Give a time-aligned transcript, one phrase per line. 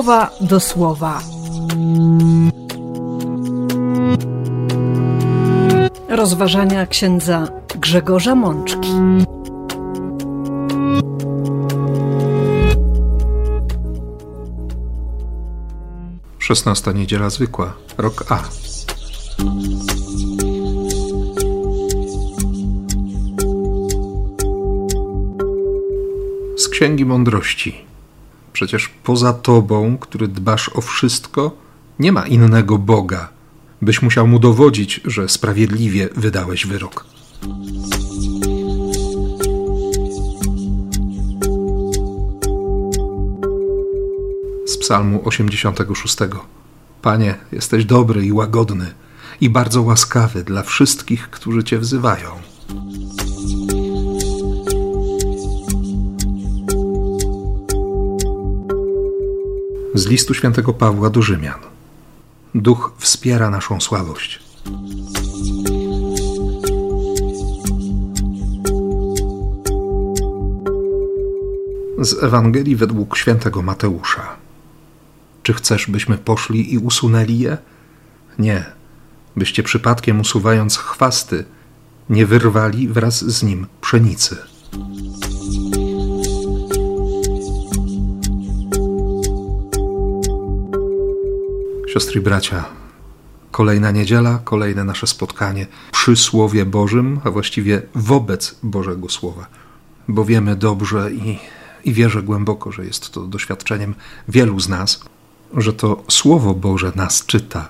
[0.00, 1.20] słowa do słowa.
[6.08, 8.88] Rozważania księdza Grzegorza Mączki.
[16.38, 18.38] Szesnasta niedziela zwykła, rok A.
[26.56, 27.89] Z Księgi Mądrości.
[28.52, 31.56] Przecież poza Tobą, który dbasz o wszystko,
[31.98, 33.28] nie ma innego Boga,
[33.82, 37.04] byś musiał mu dowodzić, że sprawiedliwie wydałeś wyrok.
[44.66, 46.16] Z Psalmu 86.
[47.02, 48.94] Panie, jesteś dobry i łagodny
[49.40, 52.28] i bardzo łaskawy dla wszystkich, którzy Cię wzywają.
[59.94, 61.60] Z listu świętego Pawła do Rzymian.
[62.54, 64.40] Duch wspiera naszą słabość.
[71.98, 74.36] Z Ewangelii według świętego Mateusza.
[75.42, 77.58] Czy chcesz, byśmy poszli i usunęli je?
[78.38, 78.64] Nie,
[79.36, 81.44] byście przypadkiem usuwając chwasty,
[82.10, 84.36] nie wyrwali wraz z nim pszenicy.
[91.92, 92.64] Siostry i bracia,
[93.50, 99.46] kolejna niedziela, kolejne nasze spotkanie przy Słowie Bożym, a właściwie wobec Bożego Słowa,
[100.08, 101.38] bo wiemy dobrze i,
[101.84, 103.94] i wierzę głęboko, że jest to doświadczeniem
[104.28, 105.04] wielu z nas,
[105.56, 107.68] że to Słowo Boże nas czyta.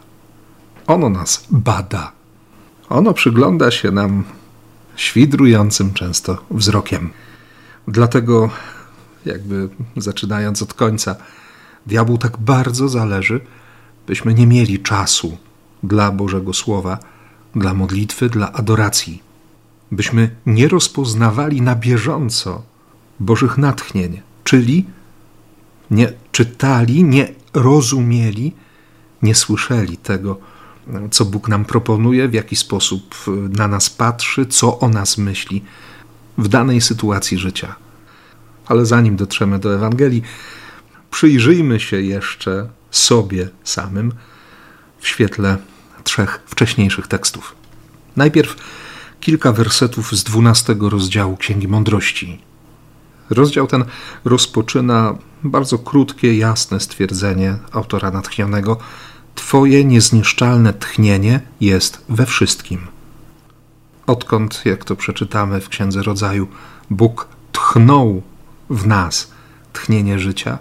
[0.87, 2.13] Ono nas bada.
[2.89, 4.25] Ono przygląda się nam
[4.97, 7.11] świdrującym często wzrokiem.
[7.89, 8.51] Dlatego,
[9.27, 11.17] jakby zaczynając od końca,
[11.87, 13.41] diabłu tak bardzo zależy,
[14.07, 15.37] byśmy nie mieli czasu
[15.83, 16.99] dla Bożego Słowa,
[17.55, 19.23] dla modlitwy, dla adoracji,
[19.93, 22.63] byśmy nie rozpoznawali na bieżąco
[23.21, 24.85] Bożych natchnień, czyli
[25.91, 28.53] nie czytali, nie rozumieli,
[29.23, 30.39] nie słyszeli tego,
[31.11, 33.15] co Bóg nam proponuje, w jaki sposób
[33.59, 35.65] na nas patrzy, co o nas myśli
[36.39, 37.75] w danej sytuacji życia.
[38.67, 40.23] Ale zanim dotrzemy do Ewangelii,
[41.11, 44.13] przyjrzyjmy się jeszcze sobie samym
[44.99, 45.57] w świetle
[46.05, 47.55] trzech wcześniejszych tekstów.
[48.17, 48.57] Najpierw
[49.21, 52.41] kilka wersetów z dwunastego rozdziału Księgi Mądrości.
[53.31, 53.85] Rozdział ten
[54.25, 55.15] rozpoczyna
[55.45, 58.77] bardzo krótkie, jasne stwierdzenie autora natchnionego:
[59.35, 62.87] Twoje niezniszczalne tchnienie jest we wszystkim.
[64.07, 66.49] Odkąd, jak to przeczytamy w Księdze Rodzaju,
[66.91, 68.23] Bóg tchnął
[68.71, 69.31] w nas
[69.73, 70.59] tchnienie życia,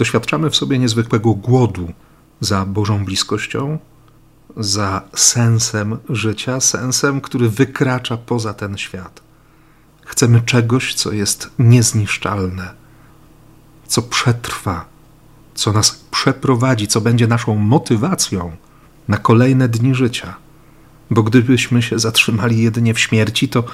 [0.00, 1.92] doświadczamy w sobie niezwykłego głodu
[2.40, 3.78] za Bożą bliskością,
[4.56, 9.20] za sensem życia, sensem, który wykracza poza ten świat.
[10.04, 12.74] Chcemy czegoś, co jest niezniszczalne,
[13.86, 14.84] co przetrwa,
[15.54, 18.56] co nas przeprowadzi, co będzie naszą motywacją
[19.08, 20.34] na kolejne dni życia.
[21.10, 23.64] Bo gdybyśmy się zatrzymali jedynie w śmierci, to,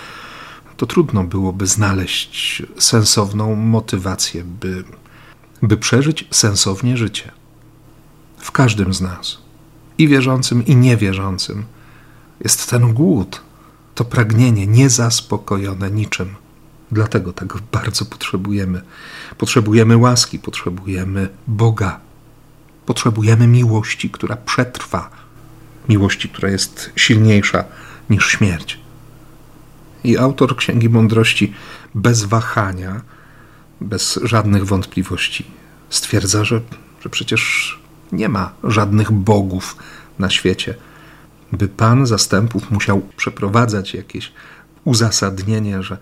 [0.77, 4.85] to trudno byłoby znaleźć sensowną motywację, by
[5.62, 7.33] by przeżyć sensownie życie.
[8.39, 9.39] W każdym z nas,
[9.99, 11.65] i wierzącym, i niewierzącym,
[12.41, 13.43] jest ten głód,
[13.95, 16.34] to pragnienie niezaspokojone niczym.
[16.93, 18.83] Dlatego tego bardzo potrzebujemy.
[19.39, 22.00] Potrzebujemy łaski, potrzebujemy Boga,
[22.87, 25.11] potrzebujemy miłości, która przetrwa,
[25.89, 27.65] miłości, która jest silniejsza
[28.11, 28.81] niż śmierć.
[30.05, 31.53] I autor Księgi Mądrości
[31.95, 33.00] bez wahania
[33.81, 35.47] bez żadnych wątpliwości
[35.91, 36.61] stwierdza, że,
[37.01, 37.79] że przecież
[38.13, 39.77] nie ma żadnych bogów
[40.19, 40.75] na świecie,
[41.53, 44.33] by Pan zastępów musiał przeprowadzać jakieś
[44.85, 45.99] uzasadnienie, że,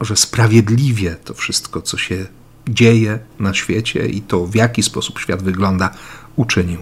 [0.00, 2.26] że sprawiedliwie to wszystko, co się
[2.68, 5.90] dzieje na świecie i to, w jaki sposób świat wygląda,
[6.36, 6.80] uczynił.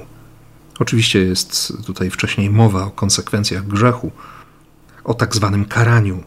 [0.78, 4.10] Oczywiście jest tutaj wcześniej mowa o konsekwencjach grzechu,
[5.04, 6.22] o tak zwanym karaniu.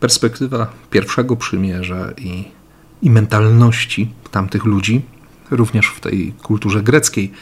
[0.00, 2.44] Perspektywa pierwszego przymierza i
[3.02, 5.02] i mentalności tamtych ludzi,
[5.50, 7.32] również w tej kulturze greckiej,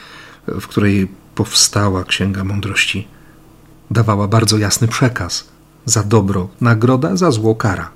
[0.47, 3.09] w której powstała Księga Mądrości,
[3.91, 5.49] dawała bardzo jasny przekaz:
[5.85, 7.91] za dobro nagroda, za zło kara.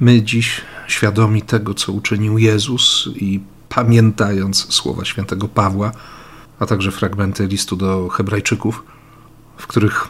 [0.00, 5.92] My dziś, świadomi tego, co uczynił Jezus i pamiętając słowa świętego Pawła,
[6.58, 8.84] a także fragmenty listu do Hebrajczyków,
[9.56, 10.08] w których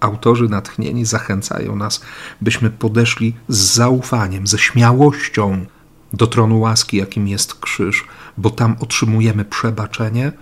[0.00, 2.02] autorzy natchnieni zachęcają nas,
[2.40, 5.66] byśmy podeszli z zaufaniem, ze śmiałością
[6.12, 8.04] do tronu łaski, jakim jest krzyż,
[8.36, 10.32] bo tam otrzymujemy przebaczenie,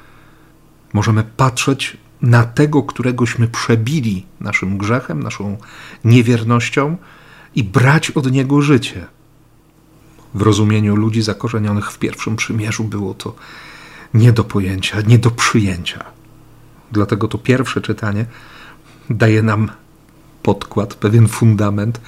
[0.92, 5.56] możemy patrzeć na tego, któregośmy przebili naszym grzechem, naszą
[6.04, 6.96] niewiernością
[7.54, 9.06] i brać od niego życie.
[10.34, 13.34] W rozumieniu ludzi zakorzenionych w pierwszym przymierzu było to
[14.14, 16.04] nie do pojęcia, nie do przyjęcia.
[16.92, 18.26] Dlatego to pierwsze czytanie
[19.10, 19.70] daje nam
[20.42, 22.00] podkład, pewien fundament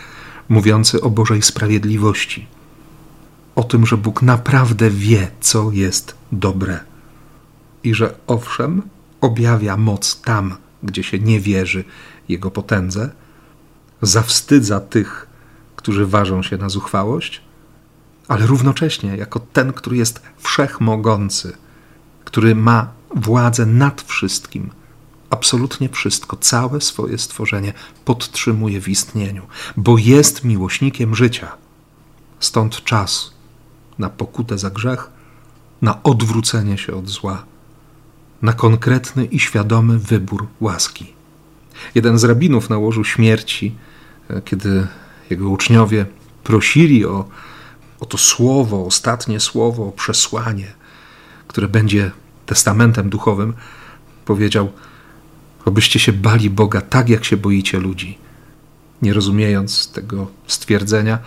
[0.49, 2.47] mówiący o Bożej sprawiedliwości.
[3.55, 6.81] O tym, że Bóg naprawdę wie, co jest dobre.
[7.85, 8.83] I że owszem,
[9.21, 11.85] objawia moc tam, gdzie się nie wierzy
[12.29, 13.11] Jego potędze,
[14.03, 15.27] zawstydza tych,
[15.77, 17.41] którzy ważą się na zuchwałość,
[18.29, 21.57] ale równocześnie jako ten, który jest wszechmogący,
[22.25, 24.71] który ma władzę nad wszystkim,
[25.31, 27.73] absolutnie wszystko, całe swoje stworzenie
[28.05, 29.47] podtrzymuje w istnieniu,
[29.77, 31.53] bo jest miłośnikiem życia.
[32.41, 33.33] Stąd czas
[33.99, 35.11] na pokutę za grzech,
[35.83, 37.45] na odwrócenie się od zła,
[38.43, 41.13] na konkretny i świadomy wybór łaski.
[41.95, 43.75] Jeden z rabinów na łożu śmierci,
[44.31, 44.87] e, kiedy
[45.31, 46.07] jego uczniowie
[46.45, 47.29] prosili o,
[48.01, 50.73] o to słowo, ostatnie słowo, o przesłanie,
[51.49, 52.11] które będzie
[52.47, 53.55] testamentem duchowym,
[54.25, 54.73] powiedział:
[55.65, 58.19] Obyście się bali Boga tak, jak się boicie ludzi.
[59.03, 61.19] Nie rozumiejąc tego stwierdzenia,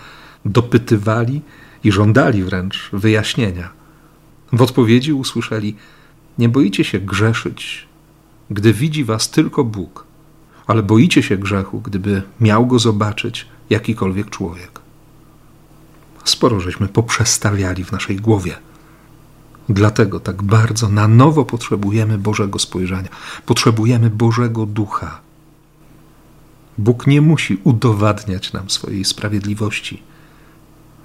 [0.46, 1.42] dopytywali
[1.86, 3.70] i żądali wręcz wyjaśnienia.
[4.54, 5.76] W odpowiedzi usłyszeli:
[6.38, 7.88] Nie boicie się grzeszyć,
[8.50, 10.06] gdy widzi was tylko Bóg,
[10.68, 14.80] ale boicie się grzechu, gdyby miał go zobaczyć jakikolwiek człowiek.
[16.24, 18.56] Sporo żeśmy poprzestawiali w naszej głowie.
[19.70, 23.10] Dlatego tak bardzo na nowo potrzebujemy Bożego spojrzenia,
[23.46, 25.20] potrzebujemy Bożego Ducha.
[26.78, 30.04] Bóg nie musi udowadniać nam swojej sprawiedliwości.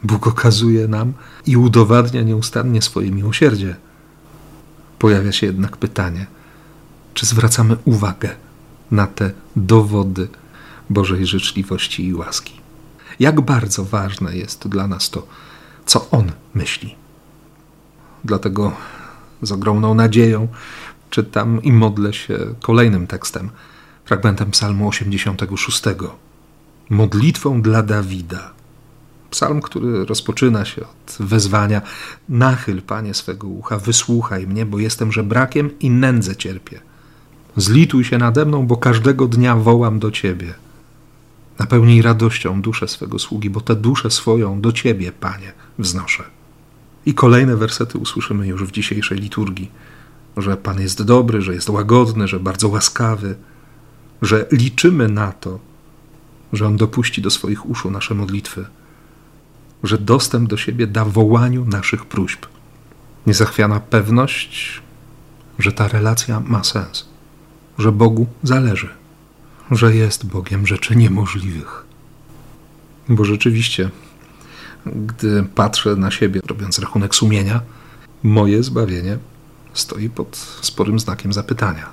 [0.02, 1.12] Bóg okazuje nam
[1.46, 3.76] i udowadnia nieustannie swoje miłosierdzie.
[4.98, 6.26] Pojawia się jednak pytanie,
[7.14, 8.30] czy zwracamy uwagę
[8.90, 10.28] na te dowody
[10.90, 12.60] Bożej życzliwości i łaski?
[13.20, 15.26] Jak bardzo ważne jest dla nas to,
[15.86, 16.94] co On myśli.
[18.24, 18.72] Dlatego
[19.42, 20.48] z ogromną nadzieją
[21.10, 23.50] czytam i modlę się kolejnym tekstem,
[24.04, 25.82] fragmentem Psalmu 86.
[26.90, 28.59] Modlitwą dla Dawida.
[29.30, 31.82] Psalm, który rozpoczyna się od wezwania:
[32.28, 36.80] Nachyl, panie, swego ucha, wysłuchaj mnie, bo jestem żebrakiem i nędzę cierpię.
[37.56, 40.54] Zlituj się nade mną, bo każdego dnia wołam do ciebie.
[41.58, 46.24] Napełnij radością duszę swego sługi, bo tę duszę swoją do ciebie, panie, wznoszę.
[47.06, 49.70] I kolejne wersety usłyszymy już w dzisiejszej liturgii,
[50.36, 53.36] że Pan jest dobry, że jest łagodny, że bardzo łaskawy,
[54.22, 55.58] że liczymy na to,
[56.52, 58.66] że On dopuści do swoich uszu nasze modlitwy,
[59.82, 62.46] że dostęp do siebie da wołaniu naszych próśb.
[63.26, 64.82] Niezachwiana pewność,
[65.58, 67.08] że ta relacja ma sens,
[67.78, 68.88] że Bogu zależy,
[69.70, 71.84] że jest Bogiem rzeczy niemożliwych.
[73.08, 73.90] Bo rzeczywiście
[74.86, 77.60] gdy patrzę na siebie, robiąc rachunek sumienia,
[78.22, 79.18] moje zbawienie
[79.74, 81.86] stoi pod sporym znakiem zapytania.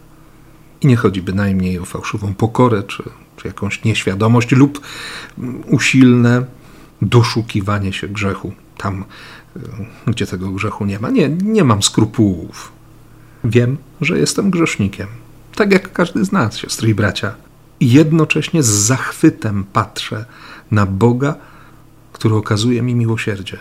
[0.81, 3.03] I nie chodzi bynajmniej o fałszywą pokorę, czy,
[3.37, 4.81] czy jakąś nieświadomość, lub
[5.65, 6.45] usilne
[7.01, 9.05] doszukiwanie się grzechu tam,
[10.07, 11.09] gdzie tego grzechu nie ma.
[11.09, 12.71] Nie, nie mam skrupułów.
[13.43, 15.07] Wiem, że jestem grzesznikiem,
[15.55, 17.35] tak jak każdy z nas, siostry i bracia.
[17.79, 20.25] I jednocześnie z zachwytem patrzę
[20.71, 21.35] na Boga,
[22.13, 23.57] który okazuje mi miłosierdzie.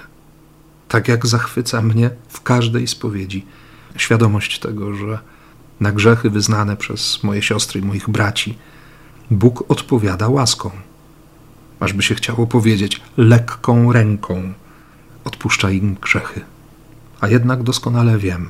[0.89, 3.47] Tak jak zachwyca mnie w każdej spowiedzi
[3.97, 5.19] świadomość tego, że
[5.81, 8.59] na grzechy wyznane przez moje siostry i moich braci
[9.31, 10.71] Bóg odpowiada łaską.
[11.87, 14.53] Ażby się chciało powiedzieć lekką ręką
[15.25, 16.41] odpuszcza im grzechy.
[17.21, 18.49] A jednak doskonale wiem,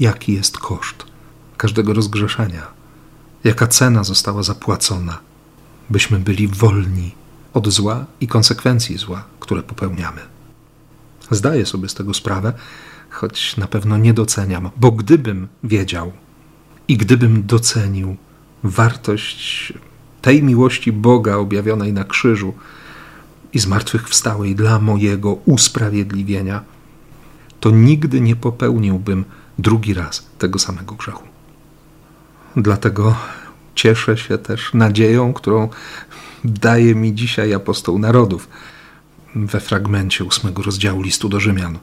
[0.00, 1.04] jaki jest koszt
[1.56, 2.66] każdego rozgrzeszenia,
[3.44, 5.18] jaka cena została zapłacona,
[5.90, 7.14] byśmy byli wolni
[7.54, 10.20] od zła i konsekwencji zła, które popełniamy.
[11.30, 12.52] Zdaję sobie z tego sprawę,
[13.10, 16.12] choć na pewno nie doceniam, bo gdybym wiedział
[16.88, 18.16] i gdybym docenił
[18.62, 19.72] wartość
[20.22, 22.54] tej miłości Boga objawionej na krzyżu
[23.52, 26.62] i zmartwychwstałej dla mojego usprawiedliwienia,
[27.60, 29.24] to nigdy nie popełniłbym
[29.58, 31.22] drugi raz tego samego grzechu.
[32.56, 33.14] Dlatego
[33.74, 35.68] cieszę się też nadzieją, którą
[36.44, 38.48] daje mi dzisiaj apostoł narodów
[39.34, 41.78] we fragmencie ósmego rozdziału listu do Rzymian.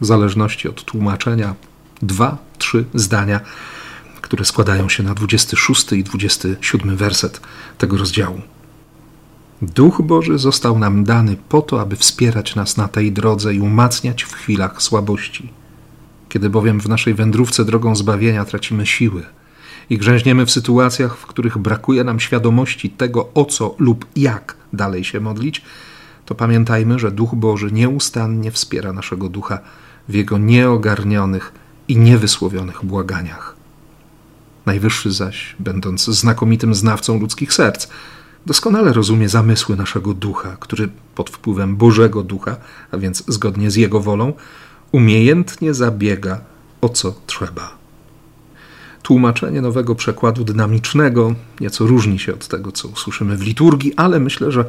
[0.00, 1.54] W zależności od tłumaczenia,
[2.02, 3.40] dwa, trzy zdania,
[4.20, 7.40] które składają się na 26 i 27 werset
[7.78, 8.40] tego rozdziału.
[9.62, 14.22] Duch Boży został nam dany po to, aby wspierać nas na tej drodze i umacniać
[14.22, 15.52] w chwilach słabości.
[16.28, 19.22] Kiedy bowiem w naszej wędrówce drogą zbawienia tracimy siły
[19.90, 25.04] i grzęźniemy w sytuacjach, w których brakuje nam świadomości tego, o co lub jak dalej
[25.04, 25.62] się modlić,
[26.24, 29.58] to pamiętajmy, że Duch Boży nieustannie wspiera naszego ducha
[30.08, 31.52] w jego nieogarnionych
[31.88, 33.57] i niewysłowionych błaganiach.
[34.68, 37.88] Najwyższy zaś, będąc znakomitym znawcą ludzkich serc,
[38.46, 42.56] doskonale rozumie zamysły naszego ducha, który pod wpływem Bożego Ducha,
[42.90, 44.32] a więc zgodnie z Jego wolą,
[44.92, 46.40] umiejętnie zabiega
[46.80, 47.78] o co trzeba.
[49.02, 54.52] Tłumaczenie nowego przekładu dynamicznego nieco różni się od tego, co usłyszymy w liturgii, ale myślę,
[54.52, 54.64] że,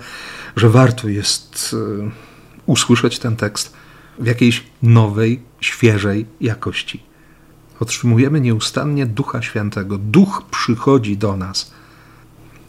[0.56, 1.75] że warto jest
[2.06, 2.10] e,
[2.65, 3.74] usłyszeć ten tekst
[4.20, 7.09] w jakiejś nowej, świeżej jakości.
[7.79, 9.98] Otrzymujemy nieustannie Ducha Świętego.
[9.98, 11.71] Duch przychodzi do nas,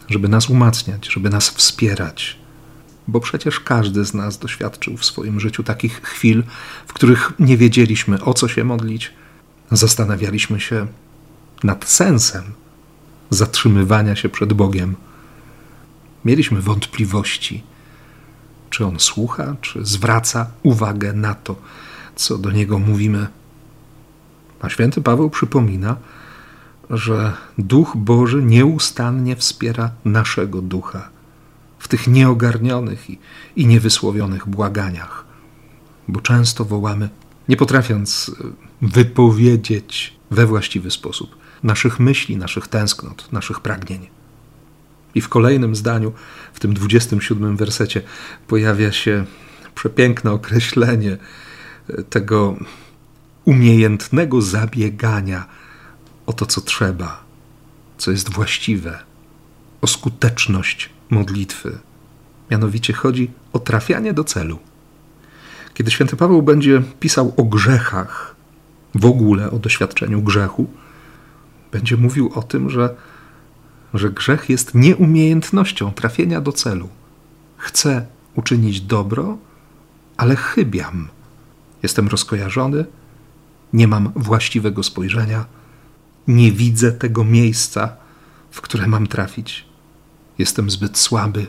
[0.08, 2.36] żeby nas umacniać, żeby nas wspierać.
[3.08, 6.42] Bo przecież każdy z nas doświadczył w swoim życiu takich chwil,
[6.86, 9.12] w których nie wiedzieliśmy o co się modlić,
[9.70, 10.86] zastanawialiśmy się
[11.64, 12.42] nad sensem
[13.30, 14.96] zatrzymywania się przed Bogiem.
[16.24, 17.62] Mieliśmy wątpliwości,
[18.70, 21.56] czy On słucha, czy zwraca uwagę na to,
[22.16, 23.26] co do Niego mówimy.
[24.60, 25.96] A święty Paweł przypomina,
[26.90, 31.08] że Duch Boży nieustannie wspiera naszego ducha
[31.78, 33.18] w tych nieogarnionych i,
[33.56, 35.24] i niewysłowionych błaganiach,
[36.08, 37.08] bo często wołamy,
[37.48, 38.30] nie potrafiąc
[38.82, 44.08] wypowiedzieć we właściwy sposób naszych myśli, naszych tęsknot, naszych pragnień.
[45.14, 46.12] I w kolejnym zdaniu,
[46.52, 48.02] w tym 27 wersecie,
[48.46, 49.24] pojawia się
[49.74, 51.16] przepiękne określenie
[52.10, 52.56] tego
[53.44, 55.47] umiejętnego zabiegania
[56.26, 57.25] o to, co trzeba,
[57.99, 58.99] co jest właściwe,
[59.80, 61.78] o skuteczność modlitwy.
[62.50, 64.59] Mianowicie chodzi o trafianie do celu.
[65.75, 68.37] Kiedy święty Paweł będzie pisał o grzechach,
[68.94, 70.66] w ogóle o doświadczeniu grzechu,
[71.73, 72.94] będzie mówił o tym, że,
[73.94, 76.88] że grzech jest nieumiejętnością trafienia do celu.
[77.56, 79.38] Chcę uczynić dobro,
[80.16, 81.09] ale chybiam.
[81.82, 82.85] Jestem rozkojarzony,
[83.72, 85.44] nie mam właściwego spojrzenia,
[86.28, 87.96] nie widzę tego miejsca,
[88.50, 89.64] w które mam trafić.
[90.38, 91.46] Jestem zbyt słaby.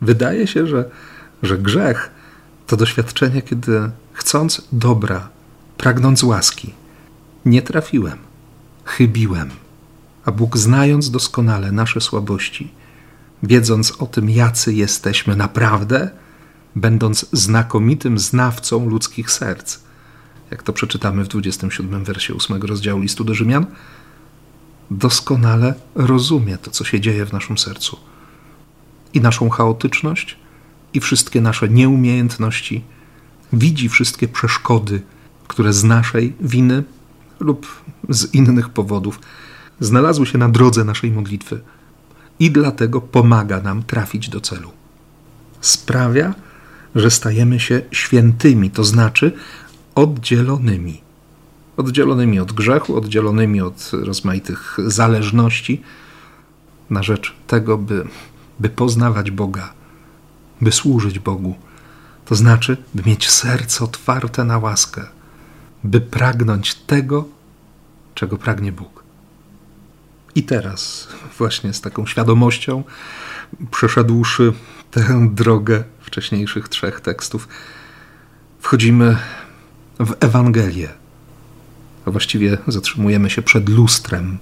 [0.00, 0.90] Wydaje się, że,
[1.42, 2.10] że grzech
[2.66, 5.28] to doświadczenie, kiedy chcąc dobra,
[5.76, 6.74] pragnąc łaski,
[7.44, 8.18] nie trafiłem
[8.84, 9.50] chybiłem.
[10.24, 12.72] A Bóg, znając doskonale nasze słabości,
[13.42, 16.10] wiedząc o tym, jacy jesteśmy naprawdę,
[16.76, 19.78] będąc znakomitym znawcą ludzkich serc,
[20.54, 23.66] jak to przeczytamy w 27 wersie 8 rozdziału listu do Rzymian,
[24.90, 27.96] doskonale rozumie to, co się dzieje w naszym sercu.
[29.14, 30.36] I naszą chaotyczność,
[30.94, 32.84] i wszystkie nasze nieumiejętności,
[33.52, 35.02] widzi wszystkie przeszkody,
[35.48, 36.84] które z naszej winy
[37.40, 39.20] lub z innych powodów
[39.80, 41.60] znalazły się na drodze naszej modlitwy
[42.38, 44.70] i dlatego pomaga nam trafić do celu.
[45.60, 46.34] Sprawia,
[46.94, 49.32] że stajemy się świętymi, to znaczy
[49.94, 51.00] oddzielonymi.
[51.76, 55.82] Oddzielonymi od grzechu, oddzielonymi od rozmaitych zależności,
[56.90, 58.06] na rzecz tego, by,
[58.60, 59.72] by poznawać Boga,
[60.60, 61.54] by służyć Bogu.
[62.24, 65.06] To znaczy, by mieć serce otwarte na łaskę,
[65.84, 67.24] by pragnąć tego,
[68.14, 69.04] czego pragnie Bóg.
[70.34, 71.08] I teraz,
[71.38, 72.84] właśnie z taką świadomością,
[73.70, 74.52] przeszedłszy
[74.90, 77.48] tę drogę wcześniejszych trzech tekstów,
[78.60, 79.18] wchodzimy
[80.00, 80.88] w Ewangelię.
[82.06, 84.38] A właściwie zatrzymujemy się przed lustrem,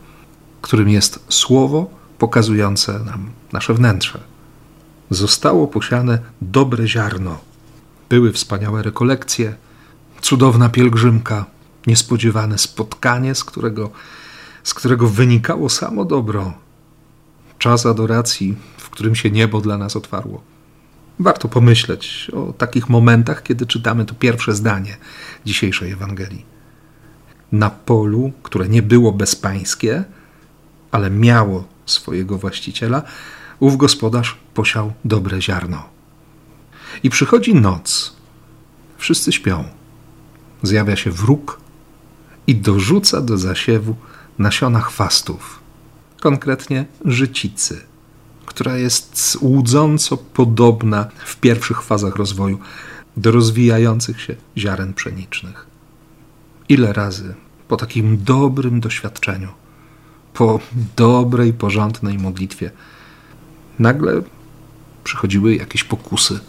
[0.62, 4.20] którym jest słowo pokazujące nam nasze wnętrze.
[5.10, 7.38] Zostało posiane dobre ziarno.
[8.08, 9.54] Były wspaniałe rekolekcje,
[10.20, 11.44] cudowna pielgrzymka,
[11.86, 13.90] niespodziewane spotkanie, z którego,
[14.62, 16.52] z którego wynikało samo dobro.
[17.58, 20.51] Czas adoracji, w którym się niebo dla nas otwarło.
[21.18, 24.96] Warto pomyśleć o takich momentach, kiedy czytamy to pierwsze zdanie
[25.44, 26.44] dzisiejszej Ewangelii.
[27.52, 30.04] Na polu, które nie było bezpańskie,
[30.90, 33.02] ale miało swojego właściciela,
[33.60, 35.88] ów gospodarz posiał dobre ziarno.
[37.02, 38.16] I przychodzi noc.
[38.98, 39.64] Wszyscy śpią.
[40.62, 41.60] Zjawia się wróg
[42.46, 43.96] i dorzuca do zasiewu
[44.38, 45.60] nasiona chwastów,
[46.20, 47.80] konkretnie życicy,
[48.46, 52.58] która jest łudząco podobna w pierwszych fazach rozwoju
[53.16, 55.66] do rozwijających się ziaren pszenicznych.
[56.68, 57.34] Ile razy
[57.68, 59.48] po takim dobrym doświadczeniu,
[60.34, 60.60] po
[60.96, 62.70] dobrej, porządnej modlitwie,
[63.78, 64.22] nagle
[65.04, 66.40] Przychodziły jakieś pokusy,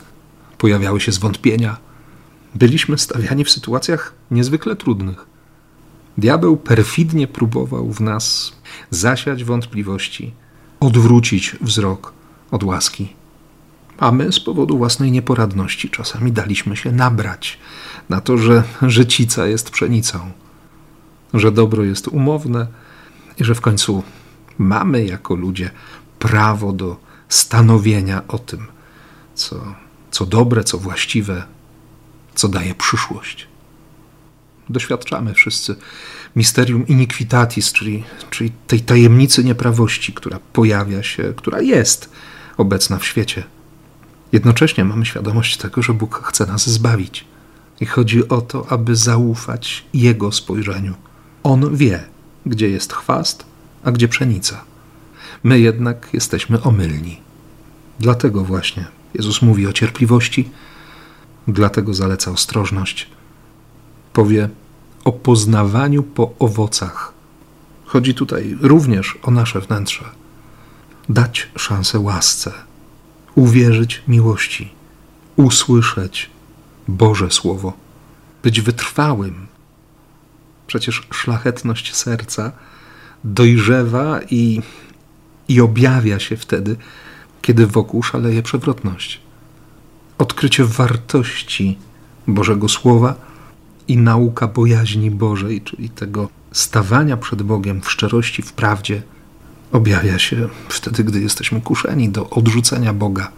[0.57, 1.77] pojawiały się zwątpienia.
[2.55, 5.25] Byliśmy stawiani w sytuacjach niezwykle trudnych.
[6.17, 8.53] Diabeł perfidnie próbował w nas
[8.89, 10.33] zasiać wątpliwości,
[10.83, 12.13] odwrócić wzrok
[12.51, 13.13] od łaski.
[13.97, 17.59] A my z powodu własnej nieporadności czasami daliśmy się nabrać
[18.09, 20.31] na to, że życica jest pszenicą,
[21.33, 22.67] że dobro jest umowne
[23.39, 24.03] i że w końcu
[24.57, 25.71] mamy jako ludzie
[26.19, 26.97] prawo do
[27.29, 28.67] stanowienia o tym,
[29.35, 29.75] co,
[30.11, 31.43] co dobre, co właściwe,
[32.35, 33.47] co daje przyszłość.
[34.69, 35.75] Doświadczamy wszyscy
[36.35, 42.09] misterium iniquitatis, czyli, czyli tej tajemnicy nieprawości, która pojawia się, która jest
[42.57, 43.43] obecna w świecie.
[44.31, 47.25] Jednocześnie mamy świadomość tego, że Bóg chce nas zbawić.
[47.81, 50.93] I chodzi o to, aby zaufać Jego spojrzeniu.
[51.43, 52.03] On wie,
[52.45, 53.45] gdzie jest chwast,
[53.83, 54.63] a gdzie pszenica.
[55.43, 57.21] My jednak jesteśmy omylni.
[57.99, 60.49] Dlatego właśnie Jezus mówi o cierpliwości,
[61.47, 63.09] dlatego zaleca ostrożność.
[64.13, 64.49] Powie
[65.03, 67.13] o poznawaniu po owocach.
[67.85, 70.05] Chodzi tutaj również o nasze wnętrze.
[71.09, 72.51] Dać szansę łasce,
[73.35, 74.73] uwierzyć miłości,
[75.35, 76.29] usłyszeć
[76.87, 77.73] Boże Słowo,
[78.43, 79.47] być wytrwałym.
[80.67, 82.51] Przecież szlachetność serca
[83.23, 84.61] dojrzewa i,
[85.47, 86.75] i objawia się wtedy,
[87.41, 89.21] kiedy wokół szaleje przewrotność.
[90.17, 91.77] Odkrycie wartości
[92.27, 93.32] Bożego Słowa
[93.87, 99.01] i nauka bojaźni Bożej, czyli tego stawania przed Bogiem w szczerości, w prawdzie,
[99.71, 103.31] objawia się wtedy, gdy jesteśmy kuszeni do odrzucenia Boga,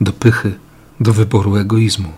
[0.00, 0.54] do pychy,
[1.00, 2.12] do wyboru egoizmu.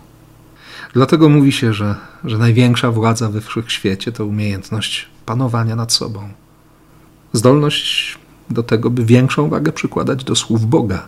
[0.93, 6.29] Dlatego mówi się, że, że największa władza we wszechświecie to umiejętność panowania nad sobą.
[7.33, 8.17] Zdolność
[8.49, 11.07] do tego, by większą wagę przykładać do słów Boga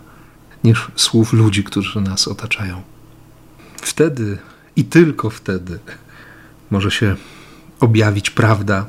[0.64, 2.82] niż słów ludzi, którzy nas otaczają.
[3.76, 4.38] Wtedy
[4.76, 5.78] i tylko wtedy
[6.70, 7.16] może się
[7.80, 8.86] objawić prawda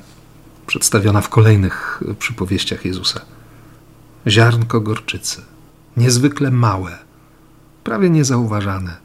[0.68, 3.22] przedstawiona w kolejnych przypowieściach Jezusa.
[4.28, 5.42] Ziarnko gorczycy,
[5.98, 6.98] niezwykle małe,
[7.84, 8.98] prawie niezauważane,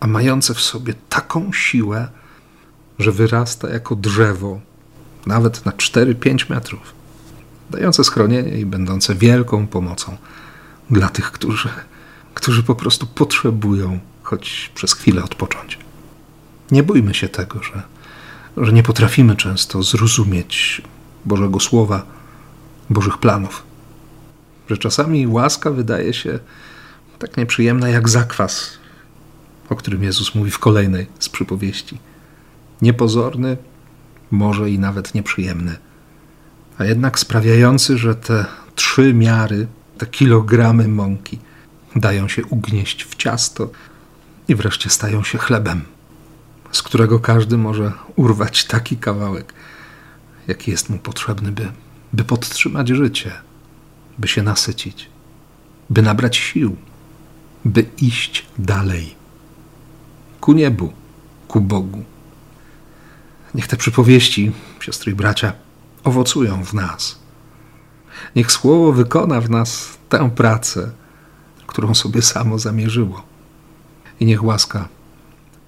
[0.00, 2.08] a mające w sobie taką siłę,
[2.98, 4.60] że wyrasta jako drzewo,
[5.26, 6.94] nawet na 4-5 metrów,
[7.70, 10.16] dające schronienie i będące wielką pomocą
[10.90, 11.68] dla tych, którzy,
[12.34, 15.85] którzy po prostu potrzebują choć przez chwilę odpocząć.
[16.70, 17.82] Nie bójmy się tego, że,
[18.56, 20.82] że nie potrafimy często zrozumieć
[21.24, 22.06] Bożego Słowa,
[22.90, 23.62] Bożych planów.
[24.70, 26.38] Że czasami łaska wydaje się
[27.18, 28.70] tak nieprzyjemna jak zakwas,
[29.68, 31.98] o którym Jezus mówi w kolejnej z przypowieści.
[32.82, 33.56] Niepozorny,
[34.30, 35.76] może i nawet nieprzyjemny,
[36.78, 39.66] a jednak sprawiający, że te trzy miary,
[39.98, 41.38] te kilogramy mąki
[41.96, 43.70] dają się ugnieść w ciasto
[44.48, 45.95] i wreszcie stają się chlebem
[46.72, 49.54] z którego każdy może urwać taki kawałek,
[50.48, 51.72] jaki jest mu potrzebny, by,
[52.12, 53.32] by podtrzymać życie,
[54.18, 55.08] by się nasycić,
[55.90, 56.76] by nabrać sił,
[57.64, 59.16] by iść dalej
[60.46, 60.92] ku niebu,
[61.48, 62.04] ku Bogu.
[63.54, 65.52] Niech te przypowieści, siostry i bracia,
[66.04, 67.18] owocują w nas.
[68.36, 70.90] Niech Słowo wykona w nas tę pracę,
[71.66, 73.22] którą sobie samo zamierzyło.
[74.20, 74.88] I niech łaska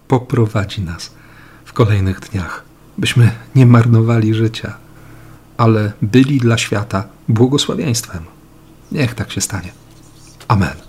[0.09, 1.11] poprowadzi nas
[1.65, 2.65] w kolejnych dniach,
[2.99, 4.75] byśmy nie marnowali życia,
[5.57, 8.25] ale byli dla świata błogosławieństwem.
[8.93, 9.73] Niech tak się stanie.
[10.49, 10.88] Amen.